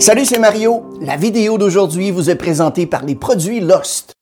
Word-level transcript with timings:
Salut, 0.00 0.24
c'est 0.24 0.40
Mario. 0.40 0.82
La 1.00 1.16
vidéo 1.16 1.56
d'aujourd'hui 1.56 2.10
vous 2.10 2.30
est 2.30 2.34
présentée 2.34 2.86
par 2.86 3.04
les 3.04 3.14
produits 3.14 3.60
Lost. 3.60 4.16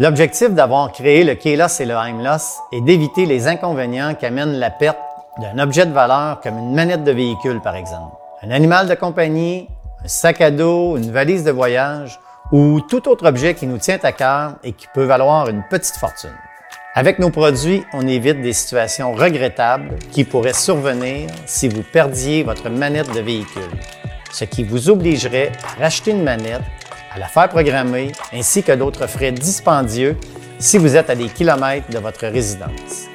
L'objectif 0.00 0.50
d'avoir 0.50 0.90
créé 0.90 1.22
le 1.22 1.36
Keyless 1.36 1.80
et 1.80 1.84
le 1.84 1.94
Heimloss 1.94 2.58
est 2.72 2.80
d'éviter 2.80 3.26
les 3.26 3.46
inconvénients 3.46 4.14
qu'amène 4.14 4.54
la 4.54 4.70
perte 4.70 4.98
d'un 5.40 5.62
objet 5.62 5.86
de 5.86 5.92
valeur 5.92 6.40
comme 6.40 6.58
une 6.58 6.74
manette 6.74 7.04
de 7.04 7.12
véhicule, 7.12 7.60
par 7.60 7.76
exemple. 7.76 8.16
Un 8.42 8.50
animal 8.50 8.88
de 8.88 8.94
compagnie, 8.94 9.68
un 10.04 10.08
sac 10.08 10.40
à 10.40 10.50
dos, 10.50 10.96
une 10.96 11.12
valise 11.12 11.44
de 11.44 11.52
voyage 11.52 12.18
ou 12.50 12.80
tout 12.80 13.08
autre 13.08 13.28
objet 13.28 13.54
qui 13.54 13.68
nous 13.68 13.78
tient 13.78 14.00
à 14.02 14.10
cœur 14.10 14.54
et 14.64 14.72
qui 14.72 14.88
peut 14.92 15.04
valoir 15.04 15.48
une 15.48 15.62
petite 15.70 15.94
fortune. 15.94 16.34
Avec 16.94 17.18
nos 17.18 17.30
produits, 17.30 17.84
on 17.92 18.06
évite 18.06 18.42
des 18.42 18.52
situations 18.52 19.12
regrettables 19.12 19.96
qui 20.10 20.24
pourraient 20.24 20.52
survenir 20.52 21.30
si 21.46 21.68
vous 21.68 21.82
perdiez 21.82 22.42
votre 22.42 22.68
manette 22.68 23.12
de 23.14 23.20
véhicule 23.20 23.70
ce 24.32 24.44
qui 24.44 24.64
vous 24.64 24.88
obligerait 24.88 25.52
à 25.62 25.82
racheter 25.82 26.10
une 26.10 26.22
manette, 26.22 26.62
à 27.14 27.18
la 27.18 27.26
faire 27.26 27.48
programmer, 27.48 28.12
ainsi 28.32 28.62
que 28.62 28.72
d'autres 28.72 29.06
frais 29.06 29.32
dispendieux 29.32 30.16
si 30.58 30.78
vous 30.78 30.96
êtes 30.96 31.10
à 31.10 31.14
des 31.14 31.26
kilomètres 31.26 31.90
de 31.90 31.98
votre 31.98 32.26
résidence. 32.26 33.08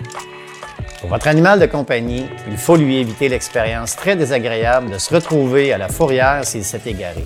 Pour 1.02 1.10
votre 1.10 1.28
animal 1.28 1.60
de 1.60 1.66
compagnie, 1.66 2.28
il 2.48 2.58
faut 2.58 2.76
lui 2.76 2.98
éviter 2.98 3.30
l'expérience 3.30 3.96
très 3.96 4.16
désagréable 4.16 4.92
de 4.92 4.98
se 4.98 5.14
retrouver 5.14 5.74
à 5.74 5.78
la 5.78 5.88
fourrière 5.88 6.42
s'il 6.44 6.64
s'est 6.64 6.82
égaré. 6.86 7.26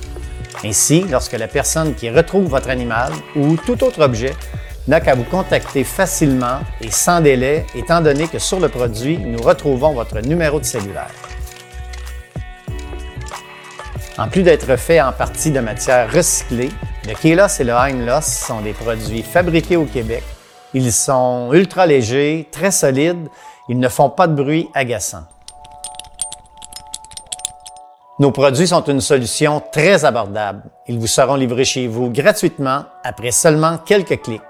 Ainsi, 0.64 1.06
lorsque 1.10 1.34
la 1.34 1.48
personne 1.48 1.96
qui 1.96 2.10
retrouve 2.10 2.46
votre 2.46 2.70
animal 2.70 3.12
ou 3.36 3.56
tout 3.56 3.84
autre 3.84 4.02
objet 4.02 4.34
n'a 4.88 5.00
qu'à 5.00 5.16
vous 5.16 5.24
contacter 5.24 5.84
facilement 5.84 6.60
et 6.82 6.90
sans 6.90 7.22
délai, 7.22 7.66
étant 7.76 8.02
donné 8.02 8.28
que 8.28 8.40
sur 8.40 8.60
le 8.60 8.70
produit, 8.70 9.18
nous 9.18 9.42
retrouvons 9.42 9.94
votre 9.94 10.20
numéro 10.22 10.60
de 10.60 10.66
cellulaire. 10.66 11.12
En 14.18 14.28
plus 14.28 14.44
d'être 14.44 14.76
fait 14.76 15.02
en 15.02 15.12
partie 15.12 15.52
de 15.52 15.60
matière 15.60 16.12
recyclée, 16.12 16.70
le 17.08 17.14
Kelos 17.14 17.60
et 17.60 17.64
le 17.64 17.74
Heimloss 17.74 18.26
sont 18.26 18.62
des 18.62 18.74
produits 18.74 19.24
fabriqués 19.24 19.78
au 19.78 19.86
Québec. 19.86 20.24
Ils 20.74 20.92
sont 20.92 21.50
ultra 21.54 21.86
légers, 21.86 22.48
très 22.52 22.72
solides, 22.72 23.28
ils 23.70 23.80
ne 23.80 23.90
font 23.90 24.10
pas 24.10 24.28
de 24.28 24.36
bruit 24.36 24.70
agaçant. 24.74 25.24
Nos 28.20 28.32
produits 28.32 28.68
sont 28.68 28.84
une 28.84 29.02
solution 29.02 29.64
très 29.72 30.06
abordable. 30.06 30.64
Ils 30.88 31.00
vous 31.00 31.08
seront 31.08 31.36
livrés 31.36 31.66
chez 31.66 31.88
vous 31.88 32.12
gratuitement 32.12 32.84
après 33.04 33.32
seulement 33.32 33.80
quelques 33.80 34.22
clics. 34.22 34.42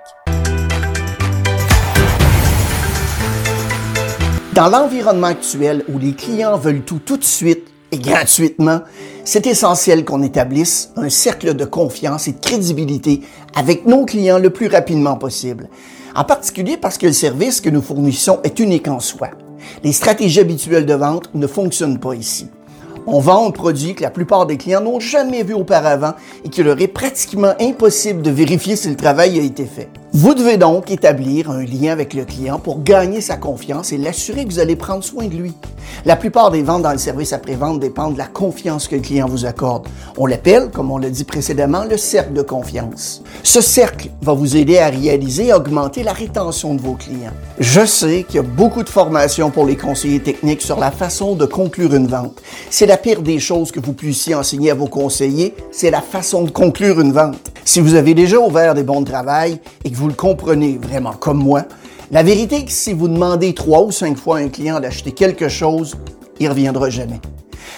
Dans 4.54 4.68
l'environnement 4.68 5.28
actuel 5.28 5.86
où 5.88 5.98
les 5.98 6.12
clients 6.12 6.58
veulent 6.58 6.82
tout 6.82 7.00
tout 7.00 7.16
de 7.16 7.24
suite 7.24 7.70
et 7.94 7.98
gratuitement, 7.98 8.82
c'est 9.24 9.48
essentiel 9.48 10.04
qu'on 10.04 10.22
établisse 10.24 10.92
un 10.98 11.10
cercle 11.10 11.54
de 11.54 11.64
confiance 11.64 12.28
et 12.28 12.34
de 12.34 12.40
crédibilité 12.40 13.22
avec 13.56 13.86
nos 13.86 14.04
clients 14.04 14.40
le 14.40 14.50
plus 14.50 14.68
rapidement 14.68 15.16
possible. 15.16 15.70
En 16.18 16.26
particulier 16.26 16.76
parce 16.76 16.98
que 16.98 17.08
le 17.08 17.14
service 17.14 17.62
que 17.62 17.70
nous 17.70 17.82
fournissons 17.82 18.42
est 18.44 18.60
unique 18.60 18.90
en 18.90 19.00
soi. 19.00 19.30
Les 19.86 19.94
stratégies 19.94 20.42
habituelles 20.42 20.86
de 20.86 20.96
vente 20.96 21.34
ne 21.34 21.48
fonctionnent 21.48 22.00
pas 22.00 22.14
ici. 22.14 22.50
On 23.08 23.22
vend 23.22 23.48
un 23.48 23.52
produit 23.52 23.96
que 23.96 24.04
la 24.04 24.12
plupart 24.12 24.48
des 24.48 24.58
clients 24.58 24.82
n'ont 24.82 25.00
jamais 25.00 25.44
vu 25.44 25.54
auparavant 25.54 26.14
et 26.44 26.50
qu'il 26.50 26.66
leur 26.66 26.82
est 26.82 26.88
pratiquement 26.88 27.54
impossible 27.62 28.22
de 28.22 28.32
vérifier 28.32 28.76
si 28.76 28.90
le 28.90 28.98
travail 28.98 29.40
a 29.40 29.44
été 29.44 29.64
fait. 29.66 29.90
Vous 30.14 30.34
devez 30.34 30.58
donc 30.58 30.92
établir 30.92 31.50
un 31.50 31.64
lien 31.64 31.94
avec 31.94 32.14
le 32.14 32.26
client 32.26 32.60
pour 32.60 32.84
gagner 32.84 33.22
sa 33.22 33.38
confiance 33.38 33.94
et 33.94 33.98
l'assurer 33.98 34.44
que 34.44 34.52
vous 34.52 34.60
allez 34.60 34.76
prendre 34.76 35.06
soin 35.06 35.28
de 35.28 35.36
lui. 35.36 35.54
La 36.04 36.18
plupart 36.18 36.52
des 36.52 36.64
ventes 36.64 36.82
dans 36.82 36.92
le 36.92 36.98
service 36.98 37.32
après-vente 37.32 37.80
dépendent 37.80 38.16
de 38.16 38.18
la 38.18 38.28
confiance 38.28 38.90
que 38.90 38.96
le 38.96 39.02
client 39.02 39.30
vous 39.30 39.46
accorde. 39.46 39.88
On 40.18 40.26
l'appelle, 40.26 40.70
comme 40.70 40.92
on 40.92 40.98
l'a 40.98 41.10
dit 41.10 41.24
précédemment, 41.24 41.86
le 41.86 41.96
cercle 41.96 42.34
de 42.34 42.42
confiance. 42.42 43.24
Ce 43.42 43.62
cercle 43.62 44.10
va 44.22 44.34
vous 44.34 44.58
aider 44.58 44.80
à 44.80 44.90
réaliser 44.90 45.48
et 45.48 45.54
augmenter 45.54 46.04
la 46.04 46.12
rétention 46.12 46.76
de 46.76 46.82
vos 46.82 46.96
clients. 46.96 47.32
Je 47.60 47.86
sais 47.86 48.24
qu'il 48.24 48.36
y 48.36 48.40
a 48.40 48.44
beaucoup 48.44 48.84
de 48.84 48.90
formations 48.90 49.50
pour 49.50 49.66
les 49.66 49.78
conseillers 49.78 50.20
techniques 50.20 50.62
sur 50.62 50.78
la 50.78 50.92
façon 50.92 51.36
de 51.36 51.46
conclure 51.46 51.96
une 51.96 52.08
vente. 52.08 52.42
C'est 52.70 52.86
la 52.86 52.98
pire 52.98 53.22
des 53.22 53.40
choses 53.40 53.72
que 53.72 53.80
vous 53.80 53.94
puissiez 53.94 54.36
enseigner 54.36 54.72
à 54.72 54.76
vos 54.76 54.88
conseillers, 54.88 55.56
c'est 55.72 55.92
la 55.92 56.02
façon 56.02 56.44
de 56.44 56.52
conclure 56.52 57.00
une 57.00 57.14
vente. 57.14 57.52
Si 57.64 57.80
vous 57.80 57.94
avez 57.94 58.14
déjà 58.14 58.40
ouvert 58.40 58.74
des 58.74 58.84
bons 58.84 59.02
de 59.02 59.10
travail 59.10 59.60
et 59.86 59.92
que 59.92 59.96
vous 59.96 60.01
le 60.08 60.14
comprenez 60.14 60.80
vraiment 60.82 61.14
comme 61.14 61.40
moi, 61.40 61.64
la 62.12 62.24
vérité 62.24 62.58
est 62.58 62.66
que 62.66 62.72
si 62.72 62.94
vous 62.94 63.08
demandez 63.08 63.54
trois 63.54 63.84
ou 63.84 63.92
cinq 63.92 64.18
fois 64.18 64.38
à 64.38 64.42
un 64.42 64.50
client 64.50 64.80
d'acheter 64.80 65.12
quelque 65.12 65.48
chose, 65.48 65.96
il 66.40 66.50
reviendra 66.50 66.90
jamais. 66.90 67.22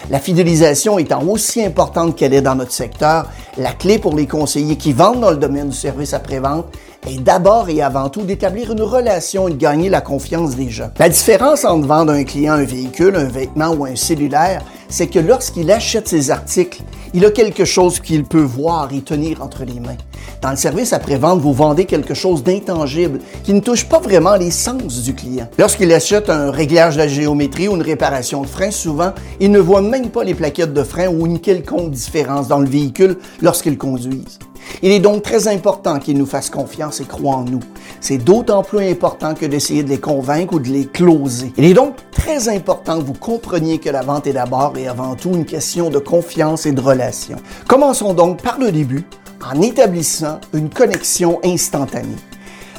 La 0.09 0.19
fidélisation 0.19 0.99
étant 0.99 1.23
aussi 1.23 1.63
importante 1.63 2.15
qu'elle 2.15 2.33
est 2.33 2.41
dans 2.41 2.55
notre 2.55 2.71
secteur, 2.71 3.27
la 3.57 3.71
clé 3.71 3.99
pour 3.99 4.15
les 4.15 4.27
conseillers 4.27 4.75
qui 4.75 4.91
vendent 4.91 5.21
dans 5.21 5.31
le 5.31 5.37
domaine 5.37 5.69
du 5.69 5.75
service 5.75 6.13
après-vente 6.13 6.65
est 7.07 7.19
d'abord 7.19 7.69
et 7.69 7.81
avant 7.81 8.09
tout 8.09 8.21
d'établir 8.21 8.71
une 8.71 8.81
relation 8.81 9.47
et 9.47 9.51
de 9.51 9.57
gagner 9.57 9.89
la 9.89 10.01
confiance 10.01 10.55
des 10.55 10.69
gens. 10.69 10.91
La 10.99 11.09
différence 11.09 11.65
entre 11.65 11.87
vendre 11.87 12.11
un 12.13 12.23
client 12.23 12.53
un 12.53 12.63
véhicule, 12.63 13.15
un 13.15 13.25
vêtement 13.25 13.71
ou 13.71 13.85
un 13.85 13.95
cellulaire, 13.95 14.63
c'est 14.89 15.07
que 15.07 15.19
lorsqu'il 15.19 15.71
achète 15.71 16.07
ses 16.07 16.29
articles, 16.29 16.81
il 17.13 17.25
a 17.25 17.31
quelque 17.31 17.65
chose 17.65 17.99
qu'il 17.99 18.23
peut 18.23 18.41
voir 18.41 18.89
et 18.93 19.01
tenir 19.01 19.41
entre 19.41 19.63
les 19.63 19.79
mains. 19.79 19.97
Dans 20.41 20.51
le 20.51 20.55
service 20.55 20.93
après-vente, 20.93 21.39
vous 21.39 21.53
vendez 21.53 21.85
quelque 21.85 22.13
chose 22.13 22.43
d'intangible 22.43 23.19
qui 23.43 23.53
ne 23.53 23.59
touche 23.59 23.85
pas 23.85 23.99
vraiment 23.99 24.35
les 24.35 24.51
sens 24.51 25.01
du 25.01 25.15
client. 25.15 25.47
Lorsqu'il 25.57 25.91
achète 25.93 26.29
un 26.29 26.51
réglage 26.51 26.95
de 26.95 26.99
la 26.99 27.07
géométrie 27.07 27.67
ou 27.67 27.75
une 27.75 27.81
réparation 27.81 28.41
de 28.41 28.47
frein, 28.47 28.71
souvent, 28.71 29.13
il 29.39 29.51
ne 29.51 29.59
voit 29.59 29.81
même 29.81 30.09
pas 30.09 30.23
les 30.23 30.33
plaquettes 30.33 30.73
de 30.73 30.83
frein 30.83 31.07
ou 31.07 31.25
une 31.25 31.39
quelconque 31.39 31.91
différence 31.91 32.47
dans 32.47 32.59
le 32.59 32.67
véhicule 32.67 33.17
lorsqu'il 33.41 33.77
conduise. 33.77 34.39
Il 34.85 34.91
est 34.91 34.99
donc 34.99 35.23
très 35.23 35.47
important 35.47 35.97
qu'ils 35.97 36.17
nous 36.17 36.25
fassent 36.25 36.49
confiance 36.49 36.99
et 36.99 37.05
croient 37.05 37.37
en 37.37 37.45
nous. 37.45 37.61
C'est 38.01 38.17
d'autant 38.17 38.63
plus 38.63 38.85
important 38.85 39.33
que 39.33 39.45
d'essayer 39.45 39.81
de 39.81 39.87
les 39.87 39.97
convaincre 39.97 40.55
ou 40.55 40.59
de 40.59 40.67
les 40.67 40.87
closer. 40.87 41.53
Il 41.55 41.63
est 41.63 41.73
donc 41.73 41.95
très 42.11 42.49
important 42.49 42.99
que 42.99 43.05
vous 43.05 43.13
compreniez 43.13 43.77
que 43.77 43.89
la 43.89 44.01
vente 44.01 44.27
est 44.27 44.33
d'abord 44.33 44.73
et 44.75 44.89
avant 44.89 45.15
tout 45.15 45.29
une 45.35 45.45
question 45.45 45.89
de 45.89 45.99
confiance 45.99 46.65
et 46.65 46.73
de 46.73 46.81
relation. 46.81 47.37
Commençons 47.65 48.13
donc 48.13 48.41
par 48.41 48.59
le 48.59 48.73
début 48.73 49.05
en 49.41 49.61
établissant 49.61 50.41
une 50.53 50.69
connexion 50.69 51.39
instantanée. 51.45 52.17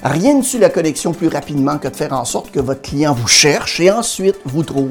Rien 0.02 0.34
ne 0.34 0.42
suit 0.42 0.58
la 0.58 0.68
connexion 0.68 1.14
plus 1.14 1.28
rapidement 1.28 1.78
que 1.78 1.88
de 1.88 1.96
faire 1.96 2.12
en 2.12 2.26
sorte 2.26 2.50
que 2.50 2.60
votre 2.60 2.82
client 2.82 3.14
vous 3.14 3.28
cherche 3.28 3.80
et 3.80 3.90
ensuite 3.90 4.36
vous 4.44 4.62
trouve. 4.62 4.90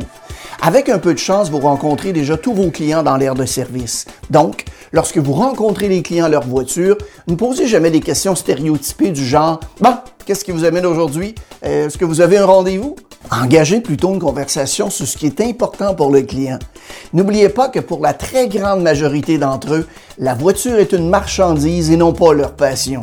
Avec 0.64 0.90
un 0.90 0.98
peu 0.98 1.14
de 1.14 1.20
chance, 1.20 1.52
vous 1.52 1.60
rencontrez 1.60 2.12
déjà 2.12 2.38
tous 2.38 2.54
vos 2.56 2.72
clients 2.72 3.04
dans 3.04 3.18
l'aire 3.18 3.36
de 3.36 3.46
service. 3.46 4.06
Donc, 4.32 4.66
lorsque 4.94 5.18
vous 5.18 5.34
rencontrez 5.34 5.90
les 5.90 6.02
clients 6.02 6.26
à 6.26 6.30
leur 6.30 6.48
voiture, 6.48 6.98
ne 7.28 7.36
posez 7.36 7.68
jamais 7.68 7.92
des 7.92 8.00
questions 8.00 8.36
stéréotypées 8.36 9.12
du 9.12 9.26
genre 9.26 9.60
Bon, 9.82 9.96
qu'est-ce 10.26 10.46
qui 10.46 10.52
vous 10.52 10.64
amène 10.64 10.86
aujourd'hui? 10.86 11.36
Est-ce 11.62 11.98
que 11.98 12.06
vous 12.06 12.22
avez 12.22 12.38
un 12.38 12.46
rendez-vous? 12.46 12.96
Engagez 13.32 13.82
plutôt 13.82 14.14
une 14.14 14.20
conversation 14.20 14.90
sur 14.90 15.08
ce 15.08 15.18
qui 15.18 15.26
est 15.26 15.42
important 15.42 15.96
pour 15.96 16.12
le 16.12 16.22
client. 16.22 16.60
N'oubliez 17.14 17.50
pas 17.50 17.70
que 17.70 17.80
pour 17.80 18.02
la 18.02 18.14
très 18.14 18.48
grande 18.48 18.82
majorité 18.82 19.38
d'entre 19.38 19.74
eux, 19.74 19.88
la 20.18 20.34
voiture 20.34 20.76
est 20.76 20.92
une 20.92 21.10
marchandise 21.10 21.90
et 21.90 21.98
non 21.98 22.14
pas 22.14 22.34
leur 22.34 22.54
passion. 22.54 23.02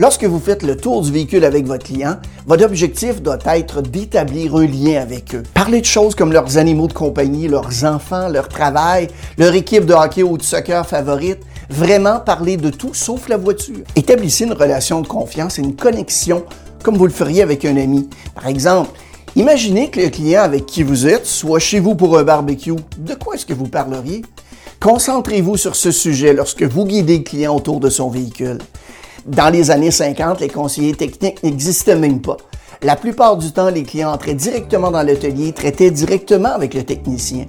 Lorsque 0.00 0.24
vous 0.24 0.40
faites 0.40 0.64
le 0.64 0.76
tour 0.76 1.02
du 1.02 1.12
véhicule 1.12 1.44
avec 1.44 1.66
votre 1.66 1.84
client, 1.84 2.16
votre 2.46 2.64
objectif 2.64 3.22
doit 3.22 3.38
être 3.46 3.80
d'établir 3.80 4.56
un 4.56 4.66
lien 4.66 5.00
avec 5.00 5.36
eux. 5.36 5.44
Parlez 5.54 5.80
de 5.80 5.86
choses 5.86 6.16
comme 6.16 6.32
leurs 6.32 6.58
animaux 6.58 6.88
de 6.88 6.92
compagnie, 6.92 7.46
leurs 7.46 7.84
enfants, 7.84 8.28
leur 8.28 8.48
travail, 8.48 9.06
leur 9.38 9.54
équipe 9.54 9.86
de 9.86 9.94
hockey 9.94 10.24
ou 10.24 10.36
de 10.36 10.42
soccer 10.42 10.84
favorite. 10.84 11.38
Vraiment 11.70 12.18
parler 12.18 12.56
de 12.56 12.70
tout 12.70 12.92
sauf 12.92 13.28
la 13.28 13.36
voiture. 13.36 13.84
Établissez 13.94 14.44
une 14.44 14.52
relation 14.52 15.00
de 15.00 15.06
confiance 15.06 15.60
et 15.60 15.62
une 15.62 15.76
connexion 15.76 16.44
comme 16.82 16.96
vous 16.96 17.06
le 17.06 17.12
feriez 17.12 17.42
avec 17.42 17.64
un 17.64 17.76
ami. 17.76 18.08
Par 18.34 18.48
exemple, 18.48 18.90
Imaginez 19.36 19.90
que 19.90 19.98
le 19.98 20.10
client 20.10 20.42
avec 20.42 20.64
qui 20.64 20.84
vous 20.84 21.08
êtes 21.08 21.26
soit 21.26 21.58
chez 21.58 21.80
vous 21.80 21.96
pour 21.96 22.16
un 22.16 22.22
barbecue. 22.22 22.76
De 22.98 23.14
quoi 23.14 23.34
est-ce 23.34 23.44
que 23.44 23.52
vous 23.52 23.66
parleriez? 23.66 24.22
Concentrez-vous 24.78 25.56
sur 25.56 25.74
ce 25.74 25.90
sujet 25.90 26.32
lorsque 26.32 26.62
vous 26.62 26.84
guidez 26.84 27.18
le 27.18 27.24
client 27.24 27.56
autour 27.56 27.80
de 27.80 27.90
son 27.90 28.10
véhicule. 28.10 28.58
Dans 29.26 29.48
les 29.48 29.70
années 29.70 29.90
50, 29.90 30.40
les 30.40 30.48
conseillers 30.48 30.94
techniques 30.94 31.42
n'existaient 31.42 31.96
même 31.96 32.20
pas. 32.20 32.36
La 32.82 32.94
plupart 32.94 33.38
du 33.38 33.52
temps, 33.52 33.70
les 33.70 33.82
clients 33.82 34.12
entraient 34.12 34.34
directement 34.34 34.90
dans 34.90 35.02
l'atelier, 35.02 35.52
traitaient 35.52 35.90
directement 35.90 36.50
avec 36.50 36.74
le 36.74 36.82
technicien. 36.82 37.46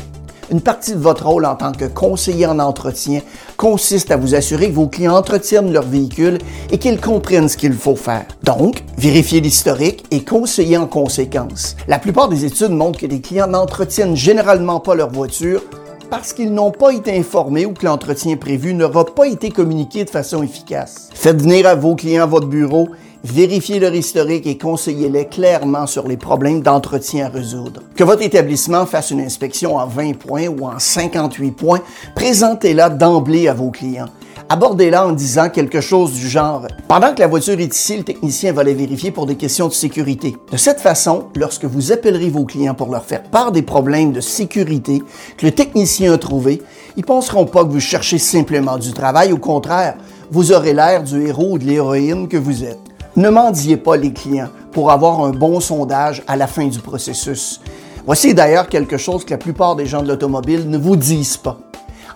Une 0.49 0.61
partie 0.61 0.93
de 0.93 0.99
votre 0.99 1.25
rôle 1.25 1.45
en 1.45 1.55
tant 1.55 1.73
que 1.73 1.83
conseiller 1.83 2.45
en 2.45 2.59
entretien 2.59 3.19
consiste 3.57 4.11
à 4.11 4.15
vous 4.15 4.35
assurer 4.35 4.69
que 4.69 4.75
vos 4.75 4.87
clients 4.87 5.17
entretiennent 5.17 5.73
leur 5.73 5.83
véhicule 5.83 6.37
et 6.71 6.77
qu'ils 6.77 7.01
comprennent 7.01 7.49
ce 7.49 7.57
qu'il 7.57 7.73
faut 7.73 7.97
faire. 7.97 8.25
Donc, 8.43 8.81
vérifiez 8.97 9.41
l'historique 9.41 10.05
et 10.11 10.23
conseiller 10.23 10.77
en 10.77 10.87
conséquence. 10.87 11.75
La 11.89 11.99
plupart 11.99 12.29
des 12.29 12.45
études 12.45 12.71
montrent 12.71 12.99
que 12.99 13.07
les 13.07 13.19
clients 13.19 13.47
n'entretiennent 13.47 14.15
généralement 14.15 14.79
pas 14.79 14.95
leur 14.95 15.09
voiture 15.09 15.61
parce 16.09 16.33
qu'ils 16.33 16.53
n'ont 16.53 16.71
pas 16.71 16.91
été 16.91 17.17
informés 17.17 17.65
ou 17.65 17.73
que 17.73 17.85
l'entretien 17.85 18.37
prévu 18.37 18.73
n'aura 18.73 19.05
pas 19.05 19.27
été 19.27 19.49
communiqué 19.49 20.05
de 20.05 20.09
façon 20.09 20.43
efficace. 20.43 21.09
Faites 21.13 21.41
venir 21.41 21.67
à 21.67 21.75
vos 21.75 21.95
clients 21.95 22.27
votre 22.27 22.47
bureau 22.47 22.87
Vérifiez 23.27 23.79
leur 23.79 23.95
historique 23.95 24.45
et 24.45 24.55
conseillez-les 24.55 25.25
clairement 25.25 25.87
sur 25.87 26.07
les 26.07 26.15
problèmes 26.15 26.61
d'entretien 26.61 27.25
à 27.25 27.29
résoudre. 27.29 27.81
Que 27.95 28.03
votre 28.03 28.21
établissement 28.21 28.85
fasse 28.85 29.09
une 29.09 29.19
inspection 29.19 29.77
en 29.77 29.87
20 29.87 30.13
points 30.13 30.47
ou 30.47 30.67
en 30.67 30.77
58 30.77 31.49
points, 31.49 31.81
présentez-la 32.13 32.91
d'emblée 32.91 33.47
à 33.47 33.55
vos 33.55 33.71
clients. 33.71 34.09
Abordez-la 34.47 35.07
en 35.07 35.11
disant 35.11 35.49
quelque 35.49 35.81
chose 35.81 36.13
du 36.13 36.29
genre 36.29 36.67
Pendant 36.87 37.15
que 37.15 37.19
la 37.19 37.25
voiture 37.25 37.59
est 37.59 37.75
ici, 37.75 37.97
le 37.97 38.03
technicien 38.03 38.53
va 38.53 38.63
les 38.63 38.75
vérifier 38.75 39.09
pour 39.09 39.25
des 39.25 39.37
questions 39.37 39.67
de 39.67 39.73
sécurité. 39.73 40.37
De 40.51 40.57
cette 40.57 40.79
façon, 40.79 41.25
lorsque 41.35 41.65
vous 41.65 41.91
appellerez 41.91 42.29
vos 42.29 42.45
clients 42.45 42.75
pour 42.75 42.91
leur 42.91 43.03
faire 43.03 43.23
part 43.23 43.51
des 43.51 43.63
problèmes 43.63 44.11
de 44.11 44.21
sécurité 44.21 45.01
que 45.37 45.47
le 45.47 45.51
technicien 45.51 46.13
a 46.13 46.19
trouvés, 46.19 46.61
ils 46.95 47.03
penseront 47.03 47.47
pas 47.47 47.63
que 47.63 47.71
vous 47.71 47.79
cherchez 47.79 48.19
simplement 48.19 48.77
du 48.77 48.93
travail. 48.93 49.33
Au 49.33 49.39
contraire, 49.39 49.95
vous 50.29 50.51
aurez 50.51 50.73
l'air 50.73 51.01
du 51.01 51.25
héros 51.25 51.53
ou 51.53 51.57
de 51.57 51.65
l'héroïne 51.65 52.27
que 52.27 52.37
vous 52.37 52.63
êtes. 52.63 52.79
Ne 53.15 53.29
mendiez 53.31 53.77
pas 53.77 53.97
les 53.97 54.13
clients 54.13 54.49
pour 54.71 54.91
avoir 54.91 55.21
un 55.21 55.31
bon 55.31 55.59
sondage 55.59 56.21
à 56.27 56.35
la 56.35 56.45
fin 56.45 56.67
du 56.67 56.79
processus. 56.79 57.61
Voici 58.05 58.35
d'ailleurs 58.35 58.69
quelque 58.69 58.97
chose 58.97 59.25
que 59.25 59.31
la 59.31 59.39
plupart 59.39 59.75
des 59.75 59.87
gens 59.87 60.03
de 60.03 60.07
l'automobile 60.07 60.69
ne 60.69 60.77
vous 60.77 60.97
disent 60.97 61.37
pas. 61.37 61.57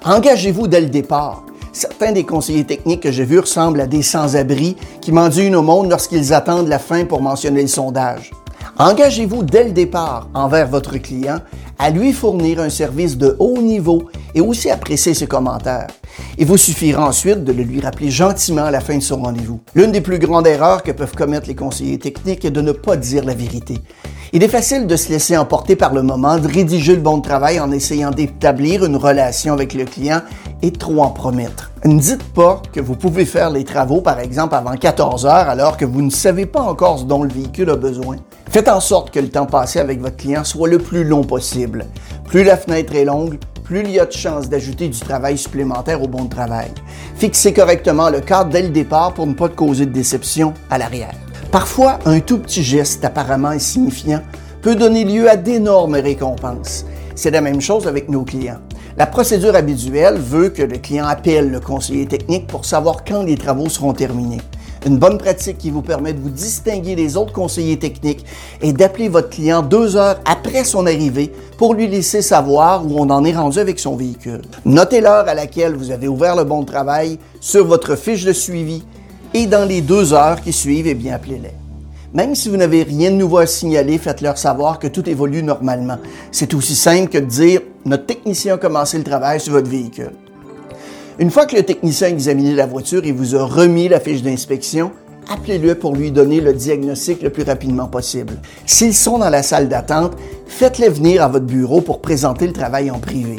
Engagez-vous 0.06 0.68
dès 0.68 0.82
le 0.82 0.90
départ. 0.90 1.44
Certains 1.72 2.12
des 2.12 2.24
conseillers 2.24 2.66
techniques 2.66 3.04
que 3.04 3.12
j'ai 3.12 3.26
vus 3.26 3.40
ressemblent 3.40 3.82
à 3.82 3.88
des 3.88 4.02
sans-abri 4.02 4.76
qui 5.02 5.12
mendient 5.12 5.48
une 5.48 5.56
au 5.56 5.62
monde 5.62 5.90
lorsqu'ils 5.90 6.34
attendent 6.34 6.68
la 6.68 6.80
fin 6.80 7.06
pour 7.06 7.22
mentionner 7.22 7.62
le 7.62 7.68
sondage. 7.68 8.32
Engagez-vous 8.78 9.44
dès 9.44 9.66
le 9.66 9.72
départ 9.72 10.30
envers 10.34 10.68
votre 10.68 10.98
client 10.98 11.40
à 11.78 11.90
lui 11.90 12.12
fournir 12.12 12.60
un 12.60 12.70
service 12.70 13.18
de 13.18 13.36
haut 13.40 13.62
niveau 13.62 14.10
et 14.34 14.42
aussi 14.42 14.70
apprécier 14.70 15.14
ses 15.14 15.28
commentaires. 15.28 15.88
Il 16.38 16.46
vous 16.46 16.58
suffira 16.58 17.08
ensuite 17.08 17.44
de 17.44 17.52
le 17.52 17.64
lui 17.64 17.82
rappeler 17.82 18.10
gentiment 18.10 18.66
à 18.66 18.72
la 18.72 18.82
fin 18.82 18.98
de 18.98 19.04
son 19.04 19.22
rendez-vous. 19.22 19.60
L'une 19.76 19.92
des 19.92 20.02
plus 20.02 20.20
grandes 20.20 20.48
erreurs 20.48 20.84
que 20.84 20.92
peuvent 20.92 21.16
commettre 21.16 21.48
les 21.48 21.56
conseillers 21.56 22.00
techniques 22.00 22.46
est 22.46 22.52
de 22.52 22.62
ne 22.62 22.72
pas 22.72 22.98
dire 22.98 23.24
la 23.24 23.34
vérité. 23.34 23.76
Il 24.32 24.44
est 24.44 24.48
facile 24.48 24.86
de 24.86 24.96
se 24.96 25.10
laisser 25.10 25.36
emporter 25.36 25.76
par 25.76 25.92
le 25.92 26.04
moment, 26.04 26.38
de 26.38 26.48
rédiger 26.48 26.96
le 26.96 27.02
bon 27.02 27.18
de 27.18 27.24
travail 27.24 27.60
en 27.60 27.72
essayant 27.72 28.12
d'établir 28.12 28.86
une 28.86 28.96
relation 28.96 29.54
avec 29.54 29.74
le 29.74 29.86
client 29.86 30.22
et 30.62 30.72
trop 30.72 31.02
en 31.02 31.10
promettre. 31.10 31.72
Ne 31.84 32.00
dites 32.00 32.24
pas 32.34 32.62
que 32.72 32.80
vous 32.80 32.96
pouvez 32.96 33.26
faire 33.26 33.50
les 33.50 33.64
travaux, 33.64 34.02
par 34.02 34.20
exemple, 34.20 34.54
avant 34.54 34.76
14 34.76 35.26
heures 35.26 35.50
alors 35.50 35.78
que 35.78 35.86
vous 35.86 36.04
ne 36.04 36.12
savez 36.12 36.46
pas 36.46 36.62
encore 36.62 37.00
ce 37.00 37.06
dont 37.06 37.24
le 37.24 37.30
véhicule 37.30 37.72
a 37.72 37.76
besoin. 37.76 38.18
Faites 38.52 38.70
en 38.70 38.80
sorte 38.80 39.10
que 39.10 39.20
le 39.20 39.30
temps 39.30 39.48
passé 39.48 39.80
avec 39.80 40.00
votre 40.00 40.18
client 40.18 40.44
soit 40.44 40.68
le 40.68 40.78
plus 40.78 41.04
long 41.04 41.24
possible. 41.24 41.88
Plus 42.26 42.44
la 42.44 42.56
fenêtre 42.56 42.94
est 42.94 43.06
longue, 43.06 43.40
plus 43.64 43.80
il 43.80 43.90
y 43.90 44.00
a 44.00 44.06
de 44.06 44.12
chances 44.12 44.48
d'ajouter 44.48 44.90
du 44.90 45.00
travail 45.00 45.40
supplémentaire 45.40 46.04
au 46.04 46.08
bon 46.08 46.28
travail. 46.28 46.70
Fixez 47.16 47.52
correctement 47.52 48.12
le 48.12 48.20
cadre 48.20 48.52
dès 48.52 48.62
le 48.62 48.70
départ 48.70 49.16
pour 49.16 49.26
ne 49.26 49.34
pas 49.34 49.50
causer 49.50 49.88
de 49.88 49.92
déception 49.92 50.54
à 50.70 50.78
l'arrière. 50.78 51.16
Parfois, 51.52 51.98
un 52.06 52.20
tout 52.20 52.38
petit 52.38 52.62
geste 52.62 53.04
apparemment 53.04 53.48
insignifiant 53.48 54.22
peut 54.62 54.76
donner 54.76 55.04
lieu 55.04 55.28
à 55.28 55.36
d'énormes 55.36 55.96
récompenses. 55.96 56.86
C'est 57.16 57.32
la 57.32 57.42
même 57.42 57.60
chose 57.60 57.88
avec 57.88 58.08
nos 58.08 58.24
clients. 58.24 58.60
La 58.98 59.08
procédure 59.08 59.56
habituelle 59.56 60.18
veut 60.20 60.50
que 60.50 60.62
le 60.62 60.78
client 60.78 61.08
appelle 61.08 61.50
le 61.50 61.60
conseiller 61.60 62.06
technique 62.06 62.46
pour 62.46 62.66
savoir 62.66 63.04
quand 63.04 63.24
les 63.24 63.36
travaux 63.36 63.68
seront 63.68 63.94
terminés. 63.94 64.42
Une 64.86 65.00
bonne 65.00 65.18
pratique 65.18 65.58
qui 65.58 65.72
vous 65.72 65.82
permet 65.82 66.14
de 66.14 66.20
vous 66.20 66.30
distinguer 66.30 66.96
des 66.96 67.18
autres 67.18 67.34
conseillers 67.34 67.80
techniques 67.80 68.26
est 68.62 68.72
d'appeler 68.72 69.10
votre 69.10 69.30
client 69.30 69.64
deux 69.64 69.96
heures 69.98 70.20
après 70.26 70.64
son 70.64 70.86
arrivée 70.86 71.34
pour 71.58 71.74
lui 71.74 71.88
laisser 71.88 72.22
savoir 72.22 72.86
où 72.86 73.00
on 73.00 73.10
en 73.10 73.26
est 73.26 73.36
rendu 73.36 73.58
avec 73.58 73.80
son 73.80 73.96
véhicule. 73.96 74.42
Notez 74.66 75.02
l'heure 75.02 75.28
à 75.28 75.34
laquelle 75.34 75.76
vous 75.76 75.90
avez 75.90 76.08
ouvert 76.08 76.36
le 76.36 76.44
bon 76.44 76.64
travail 76.64 77.18
sur 77.42 77.66
votre 77.66 77.96
fiche 77.96 78.24
de 78.24 78.34
suivi 78.34 78.84
et 79.34 79.46
dans 79.46 79.68
les 79.68 79.82
deux 79.82 80.14
heures 80.14 80.42
qui 80.42 80.54
suivent, 80.54 80.88
eh 80.88 80.96
bien, 80.96 81.16
appelez-les. 81.16 81.54
Même 82.14 82.34
si 82.34 82.50
vous 82.50 82.58
n'avez 82.58 82.82
rien 82.84 83.12
de 83.12 83.18
nouveau 83.18 83.38
à 83.38 83.46
signaler, 83.46 84.00
faites-leur 84.00 84.38
savoir 84.38 84.80
que 84.80 84.88
tout 84.88 85.08
évolue 85.08 85.44
normalement. 85.44 85.98
C'est 86.32 86.54
aussi 86.56 86.76
simple 86.76 87.10
que 87.10 87.20
de 87.20 87.26
dire 87.26 87.62
notre 87.86 88.08
technicien 88.08 88.56
a 88.56 88.58
commencé 88.58 88.98
le 88.98 89.04
travail 89.04 89.40
sur 89.40 89.54
votre 89.54 89.70
véhicule. 89.70 90.12
Une 91.20 91.30
fois 91.30 91.46
que 91.46 91.56
le 91.56 91.64
technicien 91.64 92.08
a 92.08 92.10
examiné 92.10 92.56
la 92.56 92.66
voiture 92.66 93.06
et 93.06 93.12
vous 93.12 93.36
a 93.36 93.46
remis 93.46 93.90
la 93.90 94.00
fiche 94.00 94.24
d'inspection, 94.24 94.92
appelez-le 95.30 95.76
pour 95.76 95.96
lui 95.96 96.12
donner 96.12 96.42
le 96.42 96.54
diagnostic 96.54 97.22
le 97.22 97.30
plus 97.30 97.44
rapidement 97.44 97.88
possible. 97.88 98.34
S'ils 98.66 98.96
sont 98.96 99.20
dans 99.20 99.30
la 99.30 99.44
salle 99.44 99.70
d'attente, 99.70 100.14
faites-les 100.48 100.90
venir 100.90 101.22
à 101.22 101.28
votre 101.28 101.46
bureau 101.46 101.82
pour 101.82 102.02
présenter 102.02 102.48
le 102.48 102.54
travail 102.54 102.90
en 102.90 102.98
privé. 102.98 103.36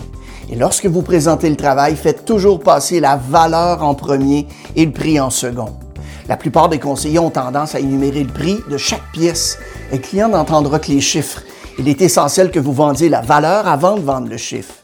Et 0.50 0.56
lorsque 0.56 0.86
vous 0.86 1.02
présentez 1.02 1.48
le 1.48 1.56
travail, 1.56 1.94
faites 1.94 2.24
toujours 2.24 2.58
passer 2.58 2.98
la 2.98 3.16
valeur 3.16 3.84
en 3.84 3.94
premier 3.94 4.48
et 4.74 4.84
le 4.84 4.90
prix 4.90 5.20
en 5.20 5.30
second. 5.30 5.76
La 6.28 6.36
plupart 6.36 6.68
des 6.68 6.80
conseillers 6.80 7.20
ont 7.20 7.30
tendance 7.30 7.76
à 7.76 7.80
énumérer 7.80 8.24
le 8.24 8.32
prix 8.32 8.58
de 8.68 8.76
chaque 8.76 9.12
pièce. 9.12 9.58
Le 9.92 9.98
client 9.98 10.28
n'entendra 10.28 10.80
que 10.80 10.90
les 10.90 11.00
chiffres. 11.00 11.42
Il 11.78 11.88
est 11.88 12.02
essentiel 12.02 12.50
que 12.50 12.58
vous 12.58 12.72
vendiez 12.72 13.08
la 13.08 13.20
valeur 13.20 13.68
avant 13.68 13.96
de 13.96 14.00
vendre 14.00 14.28
le 14.28 14.36
chiffre. 14.36 14.74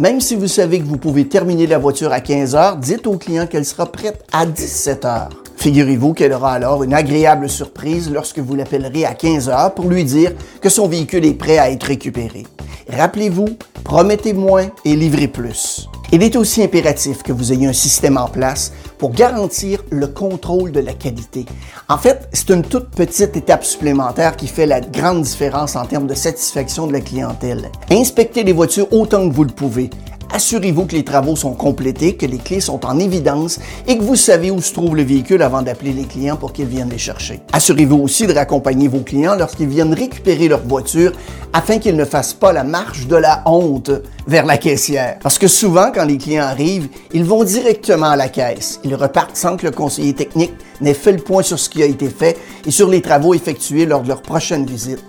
Même 0.00 0.20
si 0.20 0.34
vous 0.34 0.48
savez 0.48 0.80
que 0.80 0.84
vous 0.84 0.98
pouvez 0.98 1.28
terminer 1.28 1.68
la 1.68 1.78
voiture 1.78 2.12
à 2.12 2.20
15 2.20 2.56
heures, 2.56 2.76
dites 2.76 3.06
au 3.06 3.16
client 3.16 3.46
qu'elle 3.46 3.64
sera 3.64 3.86
prête 3.86 4.24
à 4.32 4.46
17 4.46 5.04
heures. 5.04 5.43
Figurez-vous 5.64 6.12
qu'elle 6.12 6.34
aura 6.34 6.52
alors 6.52 6.82
une 6.82 6.92
agréable 6.92 7.48
surprise 7.48 8.10
lorsque 8.12 8.38
vous 8.38 8.54
l'appellerez 8.54 9.06
à 9.06 9.14
15 9.14 9.48
heures 9.48 9.72
pour 9.72 9.88
lui 9.88 10.04
dire 10.04 10.32
que 10.60 10.68
son 10.68 10.88
véhicule 10.88 11.24
est 11.24 11.32
prêt 11.32 11.56
à 11.56 11.70
être 11.70 11.84
récupéré. 11.84 12.44
Rappelez-vous, 12.86 13.48
promettez 13.82 14.34
moins 14.34 14.66
et 14.84 14.94
livrez 14.94 15.26
plus. 15.26 15.88
Il 16.12 16.22
est 16.22 16.36
aussi 16.36 16.62
impératif 16.62 17.22
que 17.22 17.32
vous 17.32 17.50
ayez 17.50 17.66
un 17.66 17.72
système 17.72 18.18
en 18.18 18.28
place 18.28 18.74
pour 18.98 19.12
garantir 19.12 19.82
le 19.90 20.06
contrôle 20.06 20.70
de 20.70 20.80
la 20.80 20.92
qualité. 20.92 21.46
En 21.88 21.96
fait, 21.96 22.28
c'est 22.34 22.50
une 22.50 22.62
toute 22.62 22.90
petite 22.90 23.34
étape 23.34 23.64
supplémentaire 23.64 24.36
qui 24.36 24.48
fait 24.48 24.66
la 24.66 24.82
grande 24.82 25.22
différence 25.22 25.76
en 25.76 25.86
termes 25.86 26.06
de 26.06 26.14
satisfaction 26.14 26.86
de 26.86 26.92
la 26.92 27.00
clientèle. 27.00 27.70
Inspectez 27.90 28.44
les 28.44 28.52
voitures 28.52 28.92
autant 28.92 29.26
que 29.26 29.34
vous 29.34 29.44
le 29.44 29.50
pouvez. 29.50 29.88
Assurez-vous 30.34 30.86
que 30.86 30.96
les 30.96 31.04
travaux 31.04 31.36
sont 31.36 31.52
complétés, 31.52 32.16
que 32.16 32.26
les 32.26 32.38
clés 32.38 32.60
sont 32.60 32.84
en 32.84 32.98
évidence 32.98 33.60
et 33.86 33.96
que 33.96 34.02
vous 34.02 34.16
savez 34.16 34.50
où 34.50 34.60
se 34.60 34.72
trouve 34.72 34.96
le 34.96 35.04
véhicule 35.04 35.40
avant 35.42 35.62
d'appeler 35.62 35.92
les 35.92 36.06
clients 36.06 36.34
pour 36.34 36.52
qu'ils 36.52 36.66
viennent 36.66 36.90
les 36.90 36.98
chercher. 36.98 37.38
Assurez-vous 37.52 37.98
aussi 37.98 38.26
de 38.26 38.32
raccompagner 38.32 38.88
vos 38.88 38.98
clients 38.98 39.36
lorsqu'ils 39.36 39.68
viennent 39.68 39.94
récupérer 39.94 40.48
leur 40.48 40.66
voiture 40.66 41.12
afin 41.52 41.78
qu'ils 41.78 41.94
ne 41.94 42.04
fassent 42.04 42.34
pas 42.34 42.52
la 42.52 42.64
marche 42.64 43.06
de 43.06 43.14
la 43.14 43.44
honte 43.46 43.92
vers 44.26 44.44
la 44.44 44.58
caissière. 44.58 45.20
Parce 45.22 45.38
que 45.38 45.46
souvent, 45.46 45.92
quand 45.94 46.04
les 46.04 46.18
clients 46.18 46.42
arrivent, 46.42 46.88
ils 47.12 47.24
vont 47.24 47.44
directement 47.44 48.10
à 48.10 48.16
la 48.16 48.28
caisse. 48.28 48.80
Ils 48.82 48.96
repartent 48.96 49.36
sans 49.36 49.56
que 49.56 49.66
le 49.66 49.70
conseiller 49.70 50.14
technique 50.14 50.54
n'ait 50.80 50.94
fait 50.94 51.12
le 51.12 51.22
point 51.22 51.44
sur 51.44 51.60
ce 51.60 51.68
qui 51.68 51.80
a 51.80 51.86
été 51.86 52.08
fait 52.08 52.36
et 52.66 52.72
sur 52.72 52.88
les 52.88 53.02
travaux 53.02 53.34
effectués 53.34 53.86
lors 53.86 54.02
de 54.02 54.08
leur 54.08 54.20
prochaine 54.20 54.66
visite. 54.66 55.04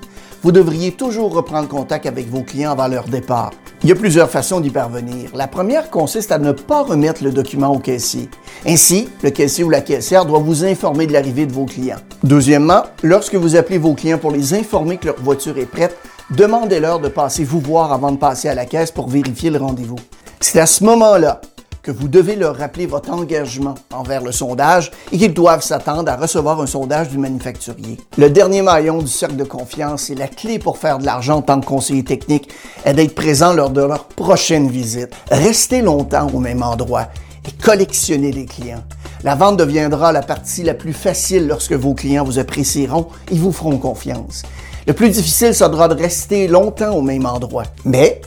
Vous 0.46 0.52
devriez 0.52 0.92
toujours 0.92 1.34
reprendre 1.34 1.68
contact 1.68 2.06
avec 2.06 2.30
vos 2.30 2.44
clients 2.44 2.74
avant 2.74 2.88
leur 2.88 3.06
départ. 3.06 3.50
Il 3.82 3.90
y 3.90 3.92
a 3.92 3.96
plusieurs 3.96 4.30
façons 4.30 4.60
d'y 4.60 4.70
parvenir. 4.70 5.32
La 5.34 5.48
première 5.48 5.90
consiste 5.90 6.32
à 6.32 6.38
ne 6.38 6.52
pas 6.52 6.84
remettre 6.84 7.24
le 7.24 7.32
document 7.32 7.70
au 7.70 7.80
caissier. 7.80 8.30
Ainsi, 8.64 9.10
le 9.24 9.32
caissier 9.32 9.64
ou 9.64 9.72
la 9.72 9.82
caissière 9.82 10.24
doit 10.24 10.38
vous 10.38 10.64
informer 10.64 11.08
de 11.08 11.14
l'arrivée 11.14 11.48
de 11.48 11.52
vos 11.52 11.66
clients. 11.66 11.98
Deuxièmement, 12.22 12.84
lorsque 13.02 13.34
vous 13.34 13.56
appelez 13.56 13.80
vos 13.80 13.96
clients 13.96 14.20
pour 14.20 14.30
les 14.30 14.54
informer 14.54 14.98
que 14.98 15.08
leur 15.08 15.20
voiture 15.20 15.58
est 15.58 15.66
prête, 15.66 15.98
demandez-leur 16.30 17.00
de 17.00 17.08
passer 17.08 17.44
vous 17.44 17.60
voir 17.60 17.92
avant 17.92 18.12
de 18.12 18.18
passer 18.18 18.48
à 18.48 18.54
la 18.54 18.68
caisse 18.68 18.92
pour 18.92 19.10
vérifier 19.10 19.50
le 19.50 19.58
rendez-vous. 19.58 19.98
C'est 20.40 20.60
à 20.60 20.68
ce 20.68 20.84
moment-là 20.84 21.42
que 21.86 21.92
vous 21.92 22.08
devez 22.08 22.36
leur 22.36 22.58
rappeler 22.58 22.88
votre 22.88 23.12
engagement 23.12 23.76
envers 23.94 24.24
le 24.24 24.32
sondage 24.32 24.92
et 25.12 25.20
qu'ils 25.20 25.36
doivent 25.36 25.62
s'attendre 25.62 26.12
à 26.12 26.16
recevoir 26.16 26.60
un 26.60 26.66
sondage 26.66 27.10
du 27.10 27.20
manufacturier. 27.20 28.00
Le 28.18 28.32
dernier 28.32 28.64
maillon 28.64 28.98
du 28.98 29.08
cercle 29.08 29.36
de 29.36 29.44
confiance 29.44 30.10
et 30.10 30.16
la 30.16 30.28
clé 30.28 30.58
pour 30.58 30.80
faire 30.80 30.98
de 30.98 31.06
l'argent 31.06 31.38
en 31.38 31.42
tant 31.44 31.62
que 31.62 31.68
conseiller 31.68 32.04
technique 32.04 32.50
est 32.86 32.96
d'être 32.96 33.14
présent 33.14 33.54
lors 33.54 33.70
de 33.70 33.82
leur 33.82 34.06
prochaine 34.06 34.68
visite. 34.68 35.12
Restez 35.30 35.84
longtemps 35.84 36.28
au 36.34 36.40
même 36.40 36.64
endroit 36.64 37.08
et 37.48 37.52
collectionnez 37.52 38.32
les 38.32 38.48
clients. 38.48 38.84
La 39.24 39.36
vente 39.36 39.58
deviendra 39.58 40.12
la 40.12 40.24
partie 40.24 40.64
la 40.64 40.74
plus 40.74 40.94
facile 40.94 41.46
lorsque 41.46 41.74
vos 41.74 41.94
clients 41.94 42.24
vous 42.24 42.40
apprécieront 42.40 43.10
et 43.30 43.38
vous 43.38 43.52
feront 43.52 43.78
confiance. 43.78 44.42
Le 44.88 44.94
plus 44.94 45.12
difficile 45.12 45.54
sera 45.54 45.88
de 45.88 45.94
rester 45.94 46.48
longtemps 46.48 46.96
au 46.96 47.04
même 47.04 47.28
endroit. 47.28 47.66
Mais 47.86 48.22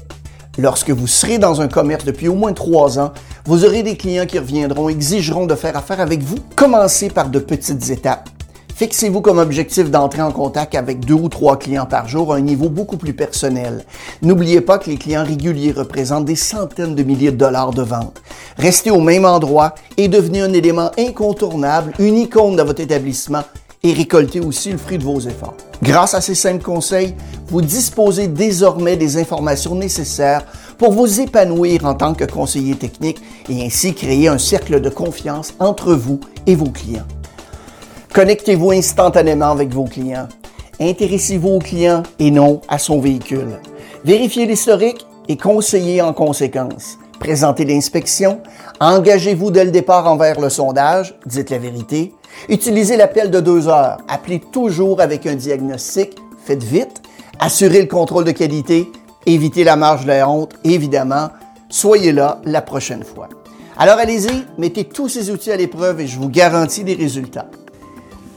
Lorsque 0.60 0.90
vous 0.90 1.06
serez 1.06 1.38
dans 1.38 1.60
un 1.60 1.68
commerce 1.68 2.04
depuis 2.04 2.26
au 2.26 2.34
moins 2.34 2.52
trois 2.52 2.98
ans, 2.98 3.12
vous 3.48 3.64
aurez 3.64 3.82
des 3.82 3.96
clients 3.96 4.26
qui 4.26 4.38
reviendront, 4.38 4.90
exigeront 4.90 5.46
de 5.46 5.54
faire 5.54 5.74
affaire 5.74 6.02
avec 6.02 6.20
vous. 6.20 6.36
Commencez 6.54 7.08
par 7.08 7.30
de 7.30 7.38
petites 7.38 7.88
étapes. 7.88 8.28
Fixez-vous 8.76 9.22
comme 9.22 9.38
objectif 9.38 9.90
d'entrer 9.90 10.20
en 10.20 10.32
contact 10.32 10.74
avec 10.74 11.00
deux 11.00 11.14
ou 11.14 11.30
trois 11.30 11.58
clients 11.58 11.86
par 11.86 12.06
jour 12.08 12.34
à 12.34 12.36
un 12.36 12.42
niveau 12.42 12.68
beaucoup 12.68 12.98
plus 12.98 13.14
personnel. 13.14 13.86
N'oubliez 14.20 14.60
pas 14.60 14.76
que 14.76 14.90
les 14.90 14.98
clients 14.98 15.24
réguliers 15.24 15.72
représentent 15.72 16.26
des 16.26 16.36
centaines 16.36 16.94
de 16.94 17.02
milliers 17.02 17.32
de 17.32 17.38
dollars 17.38 17.70
de 17.70 17.80
vente. 17.80 18.20
Restez 18.58 18.90
au 18.90 19.00
même 19.00 19.24
endroit 19.24 19.74
et 19.96 20.08
devenez 20.08 20.42
un 20.42 20.52
élément 20.52 20.90
incontournable, 20.98 21.94
une 21.98 22.18
icône 22.18 22.54
de 22.54 22.62
votre 22.62 22.82
établissement 22.82 23.44
et 23.82 23.94
récoltez 23.94 24.40
aussi 24.40 24.72
le 24.72 24.78
fruit 24.78 24.98
de 24.98 25.04
vos 25.04 25.20
efforts. 25.20 25.54
Grâce 25.82 26.12
à 26.12 26.20
ces 26.20 26.34
simples 26.34 26.62
conseils, 26.62 27.14
vous 27.46 27.62
disposez 27.62 28.28
désormais 28.28 28.98
des 28.98 29.16
informations 29.16 29.74
nécessaires 29.74 30.44
pour 30.78 30.92
vous 30.92 31.20
épanouir 31.20 31.84
en 31.84 31.94
tant 31.94 32.14
que 32.14 32.24
conseiller 32.24 32.76
technique 32.76 33.20
et 33.48 33.66
ainsi 33.66 33.94
créer 33.94 34.28
un 34.28 34.38
cercle 34.38 34.80
de 34.80 34.88
confiance 34.88 35.54
entre 35.58 35.92
vous 35.92 36.20
et 36.46 36.54
vos 36.54 36.70
clients. 36.70 37.06
Connectez-vous 38.14 38.70
instantanément 38.70 39.50
avec 39.50 39.72
vos 39.74 39.84
clients. 39.84 40.28
Intéressez-vous 40.80 41.48
au 41.48 41.58
client 41.58 42.04
et 42.18 42.30
non 42.30 42.60
à 42.68 42.78
son 42.78 43.00
véhicule. 43.00 43.58
Vérifiez 44.04 44.46
l'historique 44.46 45.04
et 45.28 45.36
conseillez 45.36 46.00
en 46.00 46.12
conséquence. 46.12 46.98
Présentez 47.18 47.64
l'inspection. 47.64 48.40
Engagez-vous 48.80 49.50
dès 49.50 49.64
le 49.64 49.72
départ 49.72 50.06
envers 50.06 50.40
le 50.40 50.48
sondage. 50.48 51.16
Dites 51.26 51.50
la 51.50 51.58
vérité. 51.58 52.14
Utilisez 52.48 52.96
l'appel 52.96 53.30
de 53.30 53.40
deux 53.40 53.66
heures. 53.66 53.98
Appelez 54.06 54.40
toujours 54.40 55.00
avec 55.00 55.26
un 55.26 55.34
diagnostic. 55.34 56.16
Faites 56.44 56.62
vite. 56.62 57.02
Assurez 57.40 57.80
le 57.80 57.88
contrôle 57.88 58.24
de 58.24 58.30
qualité. 58.30 58.88
Évitez 59.28 59.62
la 59.62 59.76
marge 59.76 60.04
de 60.04 60.08
la 60.08 60.26
honte, 60.26 60.54
évidemment. 60.64 61.28
Soyez 61.68 62.12
là 62.12 62.40
la 62.46 62.62
prochaine 62.62 63.04
fois. 63.04 63.28
Alors 63.76 63.98
allez-y, 63.98 64.46
mettez 64.56 64.84
tous 64.84 65.10
ces 65.10 65.30
outils 65.30 65.52
à 65.52 65.56
l'épreuve 65.56 66.00
et 66.00 66.06
je 66.06 66.18
vous 66.18 66.30
garantis 66.30 66.82
des 66.82 66.94
résultats. 66.94 67.44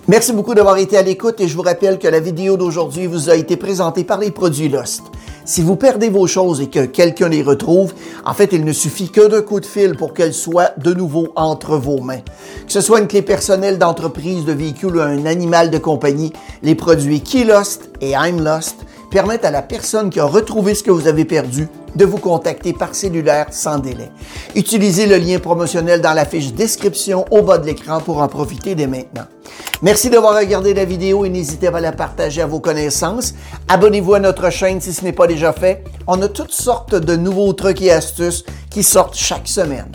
Merci 0.10 0.34
beaucoup 0.34 0.54
d'avoir 0.54 0.78
été 0.80 0.98
à 0.98 1.02
l'écoute 1.02 1.40
et 1.40 1.48
je 1.48 1.56
vous 1.56 1.62
rappelle 1.62 1.98
que 1.98 2.10
la 2.10 2.20
vidéo 2.20 2.58
d'aujourd'hui 2.58 3.08
vous 3.08 3.30
a 3.30 3.36
été 3.36 3.56
présentée 3.56 4.04
par 4.04 4.20
les 4.20 4.32
produits 4.32 4.68
Lost. 4.68 5.04
Si 5.46 5.62
vous 5.62 5.78
perdez 5.78 6.10
vos 6.10 6.28
choses 6.28 6.60
et 6.60 6.68
que 6.68 6.86
quelqu'un 6.86 7.30
les 7.30 7.42
retrouve, 7.42 7.94
en 8.26 8.34
fait, 8.34 8.50
il 8.52 8.66
ne 8.66 8.74
suffit 8.74 9.10
que 9.10 9.30
d'un 9.30 9.42
coup 9.44 9.62
de 9.62 9.66
fil 9.66 9.96
pour 9.96 10.14
qu'elles 10.14 10.34
soient 10.34 10.72
de 10.78 10.94
nouveau 10.94 11.30
entre 11.38 11.78
vos 11.78 12.02
mains. 12.02 12.20
Que 12.68 12.74
ce 12.74 12.82
soit 12.82 13.00
une 13.00 13.08
clé 13.08 13.22
personnelle 13.22 13.78
d'entreprise, 13.78 14.44
de 14.44 14.52
véhicule 14.52 14.98
ou 14.98 15.02
un 15.02 15.26
animal 15.26 15.72
de 15.72 15.78
compagnie, 15.78 16.34
les 16.64 16.76
produits 16.76 17.22
Key 17.22 17.46
Lost 17.46 17.92
et 18.02 18.12
I'm 18.12 18.44
Lost 18.44 18.76
permettent 19.12 19.46
à 19.46 19.52
la 19.52 19.62
personne 19.62 20.10
qui 20.10 20.20
a 20.20 20.26
retrouvé 20.26 20.74
ce 20.74 20.82
que 20.82 20.90
vous 20.90 21.08
avez 21.08 21.26
perdu 21.26 21.68
de 21.96 22.06
vous 22.06 22.18
contacter 22.18 22.74
par 22.74 22.96
cellulaire 22.96 23.48
sans 23.52 23.78
délai. 23.78 24.10
Utilisez 24.56 25.06
le 25.06 25.18
lien 25.18 25.38
promotionnel 25.38 26.02
dans 26.02 26.14
la 26.14 26.26
fiche 26.26 26.54
description 26.54 27.26
au 27.30 27.42
bas 27.42 27.58
de 27.58 27.66
l'écran 27.66 28.00
pour 28.00 28.22
en 28.22 28.28
profiter 28.28 28.74
dès 28.74 28.88
maintenant. 28.88 29.26
Merci 29.82 30.10
d'avoir 30.10 30.38
regardé 30.38 30.74
la 30.74 30.86
vidéo 30.86 31.26
et 31.26 31.30
n'hésitez 31.30 31.70
pas 31.70 31.78
à 31.78 31.82
la 31.82 31.92
partager 31.92 32.42
à 32.42 32.48
vos 32.48 32.60
connaissances. 32.60 33.34
Abonnez-vous 33.68 34.14
à 34.14 34.20
notre 34.20 34.50
chaîne 34.50 34.80
si 34.80 34.94
ce 34.94 35.04
n'est 35.04 35.12
pas 35.12 35.28
déjà 35.28 35.52
fait. 35.52 35.84
On 36.08 36.22
a 36.22 36.30
toutes 36.30 36.54
sortes 36.54 36.96
de 36.96 37.16
nouveaux 37.16 37.52
trucs 37.54 37.82
et 37.82 37.92
astuces 37.92 38.46
qui 38.70 38.84
sortent 38.84 39.16
chaque 39.16 39.48
semaine. 39.48 39.92